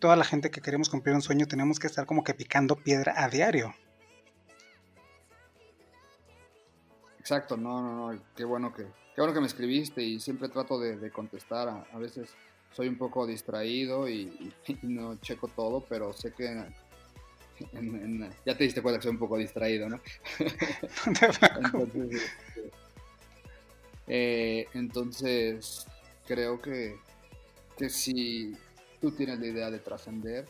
[0.00, 3.14] toda la gente que queremos cumplir un sueño tenemos que estar como que picando piedra
[3.16, 3.72] a diario.
[7.20, 8.84] Exacto, no, no, no, qué bueno que
[9.18, 11.84] qué bueno que me escribiste y siempre trato de, contestar.
[11.92, 12.28] A, veces
[12.70, 16.64] soy un poco distraído y, no checo todo, pero sé que
[18.46, 20.00] ya te diste cuenta que soy un poco distraído, ¿no?
[21.66, 22.22] entonces,
[22.54, 22.70] este,
[24.06, 25.84] eh, entonces,
[26.24, 26.94] creo que,
[27.76, 28.56] que si
[29.00, 30.46] tú tienes la idea de trascender,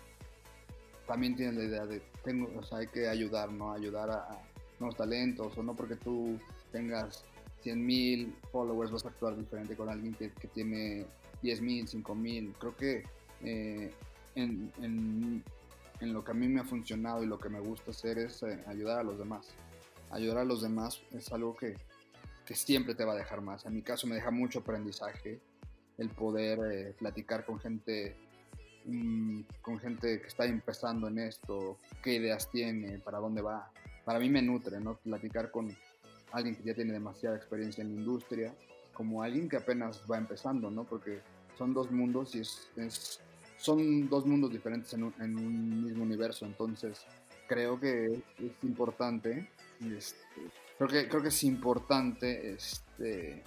[1.07, 3.73] también tienes la idea de, tengo, o sea, hay que ayudar, ¿no?
[3.73, 4.43] Ayudar a, a
[4.79, 6.39] nuevos talentos, o no porque tú
[6.71, 7.25] tengas
[7.65, 11.07] 100.000 followers vas a actuar diferente con alguien que, tiene
[11.43, 12.55] 10.000, 5.000.
[12.59, 13.05] Creo que
[13.43, 13.93] eh,
[14.35, 15.43] en,
[16.01, 18.63] lo que a mí me ha funcionado y lo que me gusta hacer es eh,
[18.67, 19.49] ayudar a los demás.
[20.11, 21.75] Ayudar a los demás es algo que,
[22.47, 23.67] que, siempre te va a dejar más.
[23.67, 25.41] En mi caso me deja mucho aprendizaje
[25.99, 28.17] el poder eh, platicar con gente
[28.85, 33.71] mm, con gente que está empezando en esto, qué ideas tiene, para dónde va.
[34.05, 34.97] Para mí me nutre, ¿no?
[34.97, 35.77] Platicar con,
[36.33, 38.55] alguien que ya tiene demasiada experiencia en la industria,
[38.93, 40.85] como alguien que apenas va empezando, ¿no?
[40.85, 41.21] Porque
[41.57, 43.21] son dos mundos y es,
[43.57, 47.05] son dos mundos diferentes en un, mismo universo, entonces
[47.47, 48.07] creo que
[48.39, 49.49] es importante,
[49.81, 50.17] este,
[50.77, 53.43] creo, que, creo que es importante este,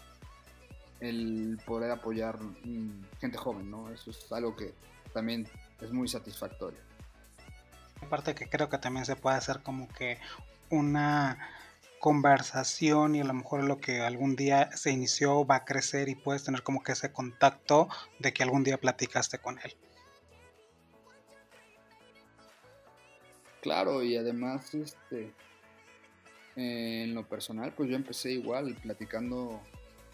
[1.00, 2.40] el poder apoyar
[3.20, 3.90] gente joven, ¿no?
[3.90, 4.74] Eso es algo que
[5.14, 5.48] también
[5.82, 6.80] es muy satisfactorio.
[8.02, 10.18] Aparte que creo que también se puede hacer como que
[10.70, 11.38] una
[12.02, 16.16] conversación y a lo mejor lo que algún día se inició va a crecer y
[16.16, 17.88] puedes tener como que ese contacto
[18.18, 19.78] de que algún día platicaste con él.
[23.62, 25.32] Claro, y además, este,
[26.56, 29.62] en lo personal, pues yo empecé igual platicando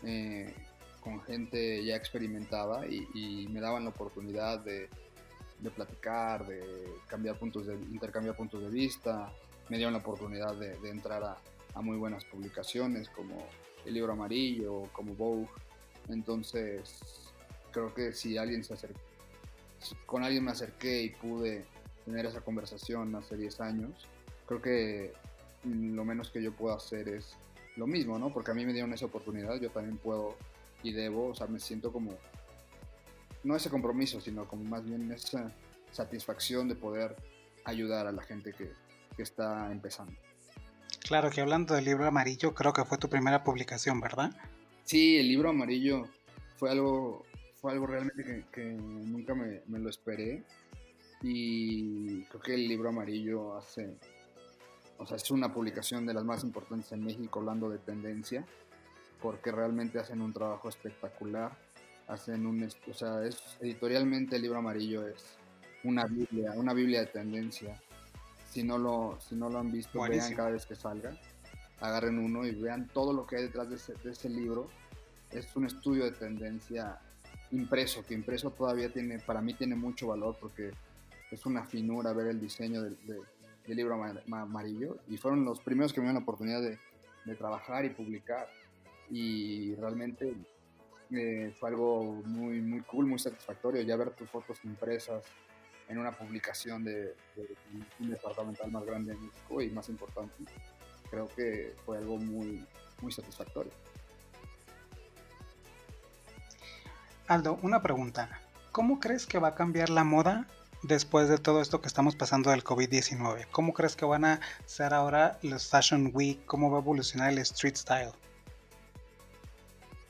[0.04, 0.54] eh,
[1.00, 4.89] con gente ya experimentada y, me daban la oportunidad de,
[5.73, 6.62] platicar, de
[7.08, 9.32] cambiar puntos de, intercambiar puntos de vista,
[9.69, 11.38] me dieron la oportunidad de entrar a,
[11.78, 13.38] a muy buenas publicaciones como
[13.86, 15.48] el libro amarillo, como Vogue.
[16.10, 17.00] Entonces,
[17.72, 19.00] creo que si alguien se acercó,
[20.06, 21.66] con alguien me acerqué y pude
[22.04, 24.08] tener esa conversación hace 10 años,
[24.48, 25.13] creo que
[25.63, 27.36] lo menos que yo puedo hacer es
[27.76, 28.34] lo mismo, ¿no?
[28.34, 30.36] Porque a mí me dieron esa oportunidad, yo también puedo
[30.82, 32.12] y debo, o sea, me siento como
[33.44, 35.52] no ese compromiso, sino como más bien esa
[35.92, 37.16] satisfacción de poder
[37.66, 38.72] ayudar a la gente que,
[39.16, 40.27] que está empezando.
[41.08, 44.30] Claro que hablando del libro amarillo, creo que fue tu primera publicación, ¿verdad?
[44.84, 46.06] Sí, el libro amarillo
[46.58, 47.26] fue algo,
[47.62, 50.43] fue algo realmente que, nunca me, me, lo esperé.
[51.22, 53.96] Y creo que el libro amarillo hace,
[54.98, 58.46] o sea, es una publicación de las más importantes en México hablando de tendencia,
[59.22, 61.58] porque realmente hacen un trabajo espectacular.
[62.10, 65.38] Hacen un, o sea, es, editorialmente el libro amarillo es
[65.86, 67.82] una biblia, una biblia de tendencia
[68.58, 71.15] si no lo, si no lo han visto, vean cada vez que salga,
[71.80, 73.76] agarren uno y vean todo lo que hay detrás de
[74.12, 74.67] ese, libro.
[75.30, 76.98] Es un estudio de tendencia
[77.52, 80.72] impreso, que impreso todavía tiene, para mí tiene mucho valor porque
[81.30, 82.98] es una finura ver el diseño del,
[83.67, 84.98] libro amarillo.
[85.08, 86.80] Y fueron los primeros que me dieron la oportunidad de,
[87.36, 88.50] trabajar y publicar.
[89.12, 90.34] Y realmente
[91.12, 93.84] eh, fue algo muy, muy cool, muy satisfactorio.
[93.84, 95.24] Ya ver tus fotos impresas
[95.89, 97.15] en una publicación de,
[98.00, 100.34] un departamental más grande en México y más importante.
[101.10, 102.65] Creo que fue algo muy,
[103.02, 103.71] muy satisfactorio.
[107.28, 108.41] Aldo, una pregunta.
[108.71, 110.47] ¿Cómo crees que va a cambiar la moda
[110.84, 113.47] después de todo esto que estamos pasando del COVID-19?
[113.52, 116.45] ¿Cómo crees que van a ser ahora los Fashion Week?
[116.45, 118.12] ¿Cómo va a evolucionar el street style?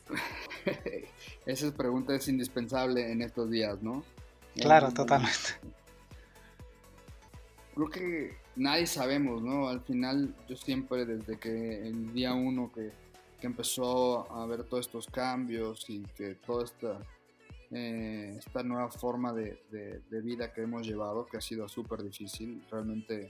[1.45, 4.03] Esa pregunta es indispensable en estos días, ¿no?
[4.57, 5.59] Claro, totalmente.
[7.75, 9.69] Creo que nadie sabemos, ¿no?
[9.69, 12.91] Al final yo siempre desde que el día uno que,
[13.39, 16.99] empezó a ver todos estos cambios y que toda esta,
[17.71, 19.61] eh, esta nueva forma de,
[20.23, 23.29] vida que hemos llevado, que ha sido súper difícil, realmente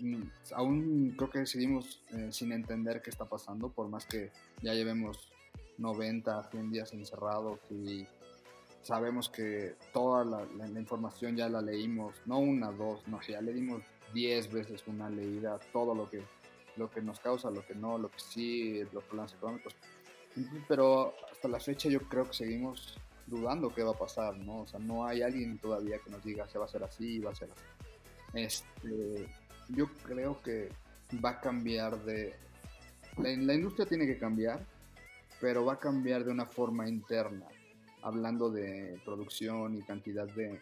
[0.00, 0.22] mm,
[0.54, 5.32] aún creo que seguimos eh, sin entender qué está pasando, por más que ya llevemos
[5.78, 8.06] 90, 100 días encerrados y
[8.82, 14.52] sabemos que toda la, información ya la leímos, no una, dos, no, ya leímos diez
[14.52, 16.22] veces una leída, todo lo que,
[16.76, 19.74] lo que nos causa, lo que no, lo que sí, los problemas económicos.
[20.68, 24.62] Pero hasta la fecha yo creo que seguimos dudando qué va a pasar, ¿no?
[24.62, 27.30] O sea, no hay alguien todavía que nos diga se va a hacer así, va
[27.30, 27.64] a ser así.
[28.34, 29.28] Este,
[29.68, 30.70] yo creo que
[31.24, 32.34] va a cambiar de...
[33.18, 34.60] La, la industria tiene que cambiar,
[35.40, 37.46] pero va a cambiar de una forma interna
[38.02, 40.60] hablando de producción y cantidad de,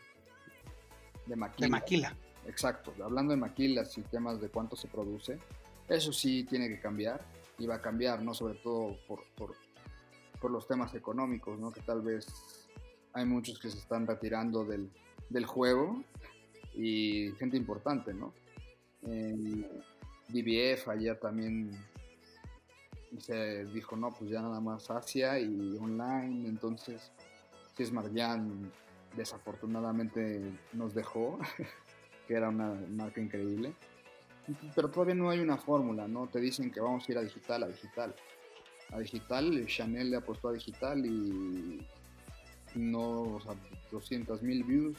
[1.26, 1.66] de maquila.
[1.66, 2.16] De maquila.
[2.46, 5.38] Exacto, hablando de maquilas y temas de cuánto se produce,
[5.88, 7.20] eso sí tiene que cambiar
[7.58, 8.32] y va a cambiar, ¿no?
[8.34, 9.54] Sobre todo por, por,
[10.40, 11.70] por los temas económicos, ¿no?
[11.70, 12.26] Que tal vez
[13.12, 14.90] hay muchos que se están retirando del,
[15.28, 16.02] del juego
[16.74, 18.32] y gente importante, ¿no?
[19.02, 19.66] En
[20.28, 21.70] DBF ayer también
[23.18, 27.10] se dijo, no, pues ya nada más Asia y online, entonces
[27.92, 28.70] Marjan
[29.16, 30.40] desafortunadamente
[30.72, 31.38] nos dejó,
[32.28, 33.74] que era una marca increíble.
[34.74, 36.26] Pero todavía no hay una fórmula, ¿no?
[36.26, 38.14] Te dicen que vamos a ir a digital, a digital.
[38.90, 41.86] A digital, Chanel le apostó a digital y
[42.74, 43.54] no, o sea,
[43.90, 44.96] 200 mil views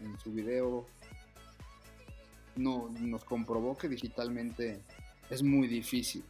[0.00, 0.86] en su video.
[2.56, 4.80] No, nos comprobó que digitalmente
[5.30, 6.24] es muy difícil.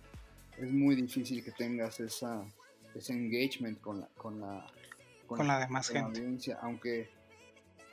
[0.58, 2.44] Es muy difícil que tengas esa,
[2.94, 4.00] ese engagement con
[4.40, 4.66] la,
[5.28, 6.56] con, la demás gente.
[6.60, 7.10] aunque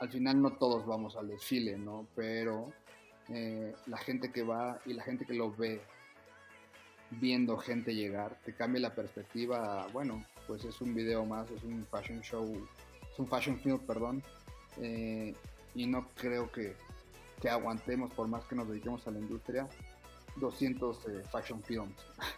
[0.00, 2.06] al final no todos vamos al desfile, ¿no?
[2.14, 2.72] Pero
[3.28, 5.80] eh, la gente que va y la gente que lo ve
[7.10, 11.86] viendo gente llegar, te cambia la perspectiva, bueno, pues es un video más, es un
[11.86, 12.66] fashion show,
[13.12, 14.22] es un fashion film, perdón,
[14.78, 15.34] eh,
[15.74, 16.74] y no creo que,
[17.40, 19.68] que, aguantemos, por más que nos dediquemos a la industria,
[20.36, 21.94] 200 eh, fashion films.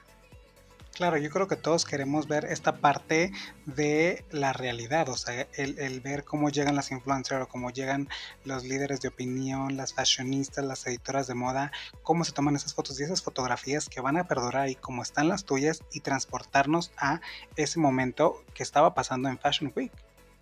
[0.98, 3.30] Claro, yo creo que todos queremos ver esta parte
[3.66, 8.08] de la realidad, o sea, el, ver cómo llegan las influencers o cómo llegan
[8.44, 11.70] los líderes de opinión, las fashionistas, las editoras de moda,
[12.02, 15.28] cómo se toman esas fotos y esas fotografías que van a perdurar ahí como están
[15.28, 17.20] las tuyas y transportarnos a
[17.54, 19.92] ese momento que estaba pasando en Fashion Week.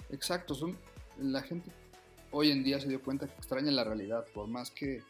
[0.09, 0.55] Exacto,
[1.19, 1.71] la gente
[2.31, 5.03] hoy en día se dio cuenta que extraña la realidad, por más que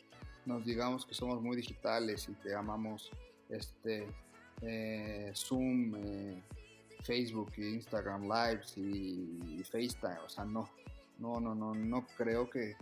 [0.45, 3.13] nos digamos que somos muy digitales y que amamos
[3.49, 4.09] este
[4.63, 6.43] eh, Zoom, eh,
[7.03, 10.19] Facebook, Instagram Lives y, FaceTime.
[10.25, 10.69] O sea, no,
[11.19, 12.77] no, no, no, no creo que,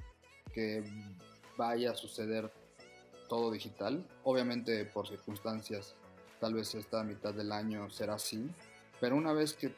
[0.53, 0.83] que
[1.57, 2.53] vaya a suceder
[3.29, 4.07] todo digital.
[4.25, 5.95] Obviamente por circunstancias,
[6.41, 8.51] tal vez esta mitad del año será así,
[9.01, 9.73] pero una vez que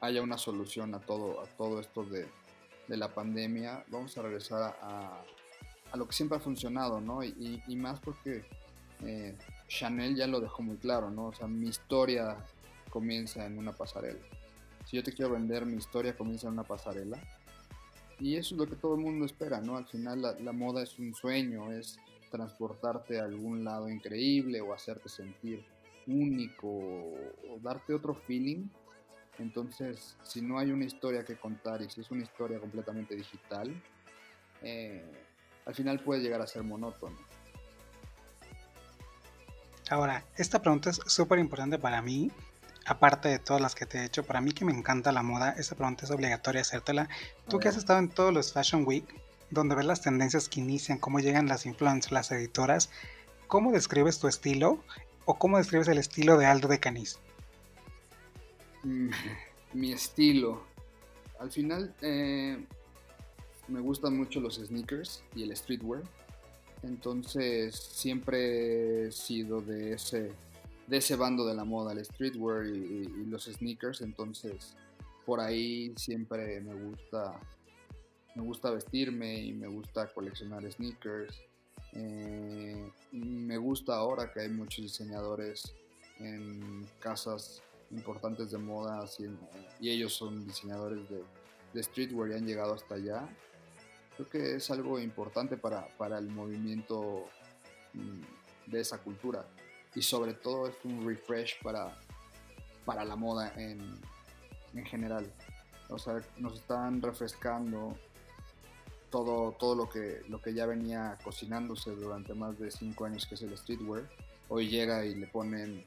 [0.00, 2.26] haya una solución a todo, a todo esto de,
[2.88, 5.22] de la pandemia, vamos a regresar a,
[5.92, 7.22] a, lo que siempre ha funcionado, ¿no?
[7.22, 8.44] Y, más porque
[9.04, 9.36] eh,
[9.72, 11.28] Chanel ya lo dejó muy claro, ¿no?
[11.28, 12.36] O sea, mi historia
[12.90, 14.20] comienza en una pasarela.
[14.84, 17.18] Si yo te quiero vender mi historia, comienza en una pasarela.
[18.20, 19.78] Y eso es lo que todo el mundo espera, ¿no?
[19.78, 21.98] Al final la, moda es un sueño, es
[22.30, 25.64] transportarte a algún lado increíble o hacerte sentir
[26.06, 28.68] único o darte otro feeling.
[29.38, 33.74] Entonces, si no hay una historia que contar y si es una historia completamente digital,
[34.60, 35.02] eh,
[35.64, 37.31] al final puede llegar a ser monótono.
[39.92, 42.30] Ahora, esta pregunta es súper importante para mí,
[42.86, 44.24] aparte de todas las que te he hecho.
[44.24, 47.10] Para mí que me encanta la moda, esta pregunta es obligatoria hacértela.
[47.46, 49.04] Tú que has estado en todos los Fashion Week,
[49.50, 52.88] donde ves las tendencias que inician, cómo llegan las influencers, las editoras,
[53.48, 54.82] ¿cómo describes tu estilo
[55.26, 57.18] o cómo describes el estilo de Aldo de Canis?
[58.84, 59.10] Mm,
[59.74, 60.62] mi estilo.
[61.38, 62.64] Al final eh,
[63.68, 66.02] me gustan mucho los sneakers y el streetwear.
[66.82, 70.32] Entonces siempre he sido de ese,
[70.86, 74.00] de ese bando de la moda, el streetwear y, los sneakers.
[74.00, 74.74] Entonces
[75.24, 77.38] por ahí siempre me gusta,
[78.34, 81.40] me gusta vestirme y me gusta coleccionar sneakers.
[81.92, 85.74] Eh, me gusta ahora que hay muchos diseñadores
[86.18, 89.04] en casas importantes de moda
[89.80, 91.22] y, ellos son diseñadores de,
[91.74, 93.28] de streetwear y han llegado hasta allá
[94.16, 97.26] creo que es algo importante para, para el movimiento
[97.94, 99.44] mm, de esa cultura
[99.94, 101.98] y sobre todo es un refresh para,
[102.84, 103.80] para la moda en,
[104.74, 105.30] en general.
[105.88, 107.96] O sea, nos están refrescando
[109.10, 113.34] todo, todo lo, que, lo que ya venía cocinándose durante más de cinco años, que
[113.34, 114.08] es el streetwear.
[114.48, 115.84] Hoy llega y le ponen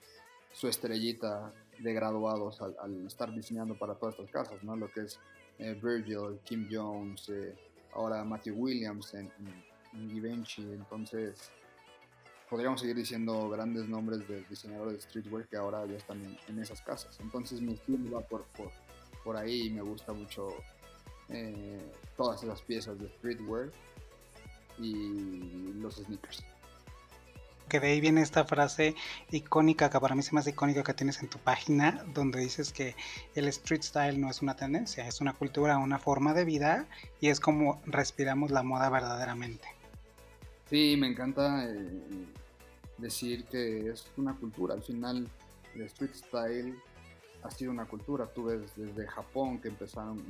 [0.54, 4.76] su estrellita de graduados al, estar diseñando para todas estas casas, ¿no?
[4.76, 5.20] Lo que es
[5.58, 7.56] eh, Virgil, Kim Jones, eh,
[7.96, 9.32] ahora Matthew Williams en,
[10.10, 11.52] Givenchy, entonces
[12.50, 16.82] podríamos seguir diciendo grandes nombres de diseñadores de streetwear que ahora ya están en, esas
[16.82, 17.18] casas.
[17.22, 18.46] Entonces mi estilo va por,
[19.24, 20.50] por, ahí y me gusta mucho
[21.30, 21.80] eh,
[22.18, 23.72] todas esas piezas de streetwear
[24.78, 26.44] y los sneakers
[27.68, 28.96] que de ahí viene esta frase
[29.32, 32.96] icónica que para mí es más icónica que tienes en tu página, donde dices que
[33.34, 36.88] el street style no es una tendencia, es una cultura, una forma de vida
[37.20, 39.68] y es como respiramos la moda verdaderamente.
[40.70, 42.02] Sí, me encanta eh,
[42.98, 45.28] decir que es una cultura, al final
[45.76, 46.76] el street style
[47.44, 50.24] ha sido una cultura, tú ves desde Japón que empezaron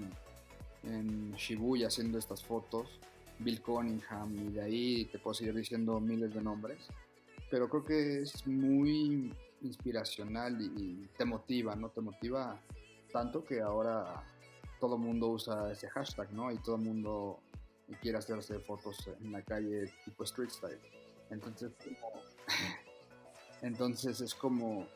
[0.84, 3.00] en Shibuya haciendo estas fotos,
[3.40, 6.90] Bill Cunningham y de ahí te puedo seguir diciendo miles de nombres
[7.50, 11.90] pero creo que es muy inspiracional y, te motiva, ¿no?
[11.90, 12.60] Te motiva
[13.12, 14.24] tanto que ahora
[14.80, 16.52] todo el mundo usa ese hashtag, ¿no?
[16.52, 17.40] Y todo el mundo
[18.02, 20.80] quiere hacerse fotos en la calle tipo street style.
[21.30, 21.72] Entonces,
[23.62, 24.88] entonces es como,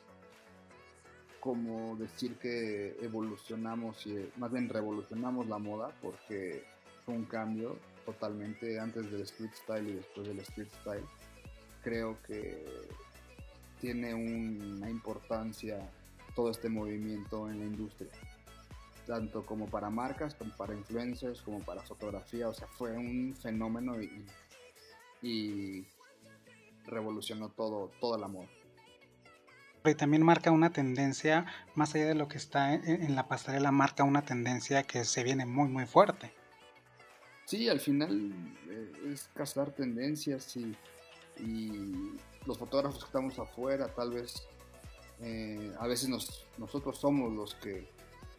[1.40, 6.66] como decir que evolucionamos y más bien revolucionamos la moda porque
[7.06, 11.06] fue un cambio totalmente antes del street style y después del street style
[11.90, 12.64] creo que
[13.82, 15.90] tiene una importancia
[16.36, 18.12] todo este movimiento en la industria,
[19.08, 23.96] tanto como para marcas, como para influencers, como para fotografía, o sea, fue un fenómeno
[25.22, 25.88] y,
[26.86, 28.48] revolucionó todo, toda la moda.
[29.86, 34.04] Y también marca una tendencia, más allá de lo que está en la pasarela, marca
[34.04, 36.32] una tendencia que se viene muy, muy fuerte.
[37.46, 38.32] Sí, al final
[38.70, 40.76] eh, es cazar tendencias y
[41.40, 42.14] y
[42.46, 44.48] los fotógrafos que estamos afuera tal vez
[45.22, 46.10] eh, a veces
[46.58, 47.90] nosotros somos los que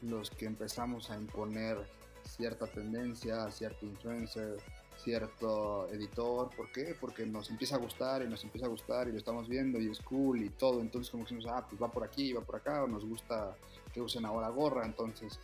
[0.03, 1.77] los que empezamos a imponer
[2.25, 4.57] cierta tendencia, cierto influencer,
[4.97, 6.97] cierto editor, ¿por qué?
[6.99, 9.91] Porque nos empieza a gustar y nos empieza a gustar y lo estamos viendo y
[9.91, 12.57] es cool y todo, entonces como que decimos, ah, pues va por aquí, va por
[12.57, 13.55] acá, o nos gusta
[13.93, 15.39] que usen ahora gorra, entonces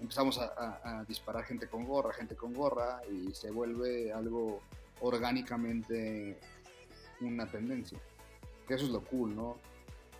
[0.00, 4.62] empezamos a disparar gente con gorra, gente con gorra y se vuelve algo
[5.00, 6.38] orgánicamente
[7.20, 7.98] una tendencia.
[8.68, 9.56] Eso es lo cool, ¿no?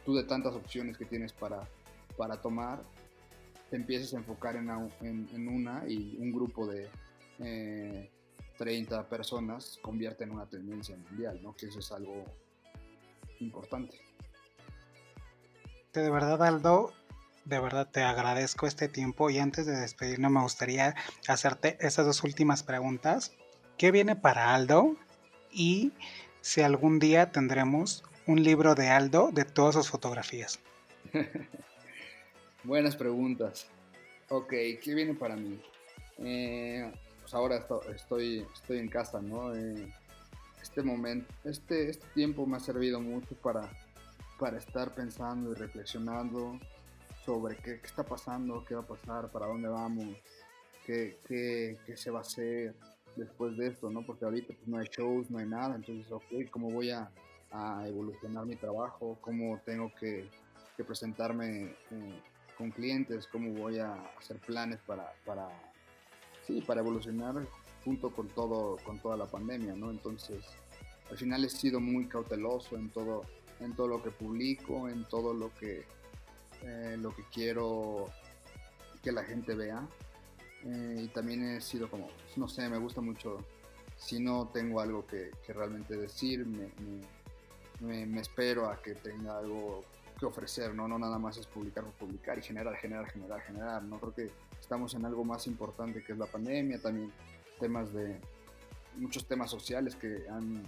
[0.04, 1.68] Tú de tantas opciones que tienes para,
[2.16, 2.82] para tomar,
[3.70, 4.68] te empiezas a enfocar en,
[5.00, 6.88] en, una y un grupo de
[8.56, 11.54] 30 eh, personas convierte en una tendencia mundial, ¿no?
[11.54, 12.24] Que eso es algo
[13.40, 14.00] importante.
[15.92, 16.92] De verdad, Aldo,
[17.44, 20.94] de verdad te agradezco este tiempo y antes de despedirnos me gustaría
[21.26, 23.32] hacerte esas dos últimas preguntas.
[23.76, 24.96] ¿Qué viene para Aldo?
[25.50, 25.92] Y
[26.40, 30.60] si algún día tendremos un libro de Aldo de todas sus fotografías.
[32.64, 33.66] Buenas preguntas.
[34.28, 35.60] Ok, ¿qué viene para mí?
[36.18, 39.54] Eh, pues ahora estoy, estoy en casa, ¿no?
[39.54, 39.92] Eh,
[40.60, 43.70] este momento, este, este tiempo me ha servido mucho para,
[44.38, 46.58] para estar pensando y reflexionando
[47.24, 50.16] sobre qué, está pasando, qué va a pasar, para dónde vamos,
[50.84, 52.74] qué, qué, qué se va a hacer
[53.18, 54.04] después de esto, ¿no?
[54.04, 57.10] Porque ahorita pues, no hay shows, no hay nada, entonces, ok, ¿cómo voy a,
[57.50, 59.18] a evolucionar mi trabajo?
[59.20, 60.28] ¿Cómo tengo que,
[60.86, 62.22] presentarme eh,
[62.56, 63.26] con clientes?
[63.26, 65.48] ¿Cómo voy a hacer planes para, para,
[66.46, 67.34] sí, para evolucionar
[67.84, 69.90] junto con, todo, con toda la pandemia, ¿no?
[69.90, 70.44] Entonces,
[71.10, 73.22] al final he sido muy cauteloso en todo,
[73.60, 75.84] en todo lo que publico, en todo lo que,
[76.62, 78.06] eh, lo que quiero
[79.02, 79.86] que la gente vea.
[80.64, 83.38] Eh, y también he sido como, no sé, me gusta mucho,
[83.96, 89.84] si no tengo algo que, realmente decir, me, me, espero a que tenga algo
[90.18, 90.88] que ofrecer, ¿no?
[90.88, 93.98] No nada más es publicar por publicar y generar, generar, generar, generar, ¿no?
[94.00, 94.30] Creo que
[94.60, 97.12] estamos en algo más importante que es la pandemia, también
[97.60, 98.20] temas de,
[98.98, 100.62] muchos temas sociales que han,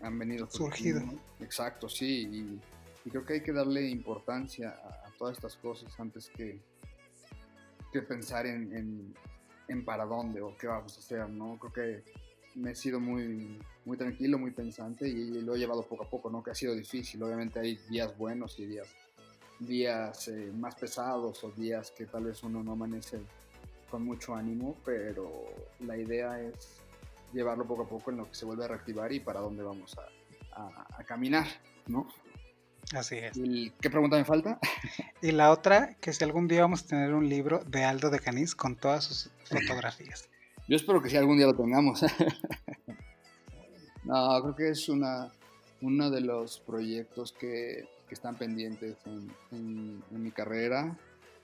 [0.00, 1.02] han venido surgido.
[1.40, 2.60] Exacto, sí,
[3.04, 6.60] y, creo que hay que darle importancia a, todas estas cosas antes que,
[7.92, 9.14] que pensar en,
[9.68, 11.58] en, para dónde o qué vamos a hacer, ¿no?
[11.58, 12.04] Creo que
[12.54, 16.30] me he sido muy, muy tranquilo, muy pensante y lo he llevado poco a poco,
[16.30, 16.42] ¿no?
[16.42, 18.88] Que ha sido difícil, obviamente hay días buenos y días,
[19.58, 23.20] días eh, más pesados o días que tal vez uno no amanece
[23.90, 25.30] con mucho ánimo, pero
[25.80, 26.80] la idea es
[27.32, 29.96] llevarlo poco a poco en lo que se vuelve a reactivar y para dónde vamos
[29.98, 30.08] a,
[31.04, 31.46] caminar,
[31.88, 32.06] ¿no?
[32.94, 33.38] Así es.
[33.80, 34.58] ¿Qué pregunta me falta?
[35.22, 38.18] Y la otra, que si algún día vamos a tener un libro de Aldo de
[38.18, 40.28] Canis con todas sus fotografías.
[40.68, 42.02] Yo espero que si algún día lo tengamos.
[44.04, 45.30] no, creo que es una,
[45.80, 48.98] uno de los proyectos que, están pendientes
[49.50, 50.98] en, mi carrera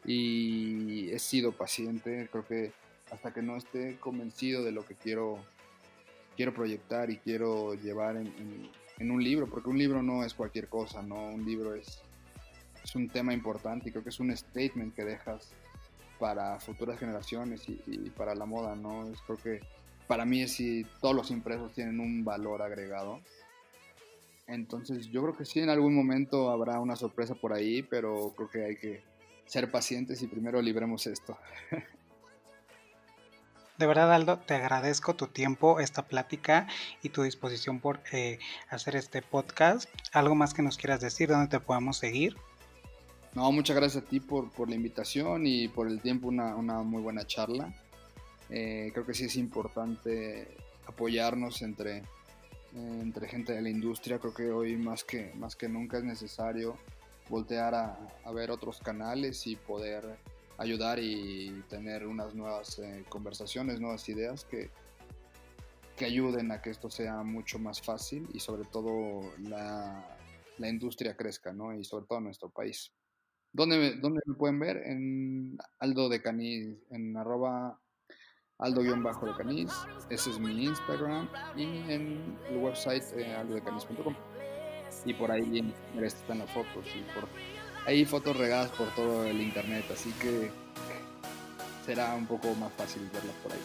[0.04, 2.28] y he sido paciente.
[2.30, 2.72] Creo que
[3.10, 5.38] hasta que no esté convencido de lo que quiero,
[6.36, 8.68] quiero proyectar y quiero llevar en,
[9.00, 11.28] un libro, porque un libro no es cualquier cosa, ¿no?
[11.28, 12.02] Un libro es,
[12.82, 15.50] es un tema importante y creo que es un statement que dejas
[16.18, 19.06] para futuras generaciones y, para la moda, ¿no?
[19.08, 19.60] Es, creo que
[20.06, 23.20] para mí es si todos los impresos tienen un valor agregado.
[24.46, 28.50] Entonces yo creo que sí, en algún momento habrá una sorpresa por ahí, pero creo
[28.50, 29.02] que hay que
[29.46, 31.38] ser pacientes y primero libremos esto.
[33.78, 36.66] De verdad, Aldo, te agradezco tu tiempo, esta plática
[37.00, 39.88] y tu disposición por eh, hacer este podcast.
[40.12, 41.28] ¿Algo más que nos quieras decir?
[41.28, 42.36] ¿Dónde te podemos seguir?
[43.34, 46.82] No, muchas gracias a ti por, por la invitación y por el tiempo, una, una
[46.82, 47.72] muy buena charla.
[48.50, 50.56] Eh, creo que sí es importante
[50.88, 52.02] apoyarnos entre,
[52.74, 54.18] entre gente de la industria.
[54.18, 56.76] Creo que hoy más que, más que nunca es necesario
[57.28, 60.18] voltear a, a ver otros canales y poder
[60.58, 64.70] ayudar y tener unas nuevas eh, conversaciones, nuevas ideas que,
[65.96, 70.18] que ayuden a que esto sea mucho más fácil y sobre todo la,
[70.58, 71.72] la industria crezca, ¿no?
[71.74, 72.92] Y sobre todo nuestro país.
[73.52, 74.76] ¿Dónde ¿Dónde me pueden ver?
[74.84, 77.80] En Aldo de Canis, en arroba
[78.58, 78.92] Aldo-de
[79.36, 79.72] Canis,
[80.10, 84.14] ese es mi Instagram, y en el website eh, aldodecanis.com.
[85.04, 87.28] Y por ahí están las fotos, y por
[87.88, 90.50] hay fotos regadas por todo el internet, así que
[91.86, 93.58] será un poco más fácil verlas por ahí.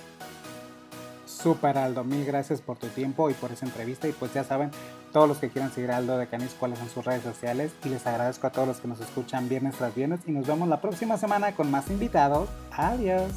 [1.26, 4.08] Super Aldo, mil gracias por tu tiempo y por esa entrevista.
[4.08, 4.72] Y pues ya saben,
[5.12, 7.74] todos los que quieran seguir a Aldo de Canis, cuáles son sus redes sociales.
[7.84, 10.22] Y les agradezco a todos los que nos escuchan viernes tras viernes.
[10.26, 12.48] Y nos vemos la próxima semana con más invitados.
[12.72, 13.30] Adiós.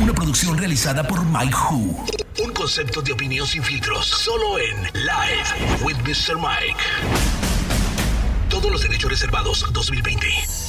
[0.00, 2.06] Una producción realizada por Mike Who.
[2.42, 4.06] Un concepto de opinión sin filtros.
[4.06, 6.36] Solo en Live with Mr.
[6.38, 7.35] Mike.
[8.56, 10.65] Todos los derechos reservados 2020.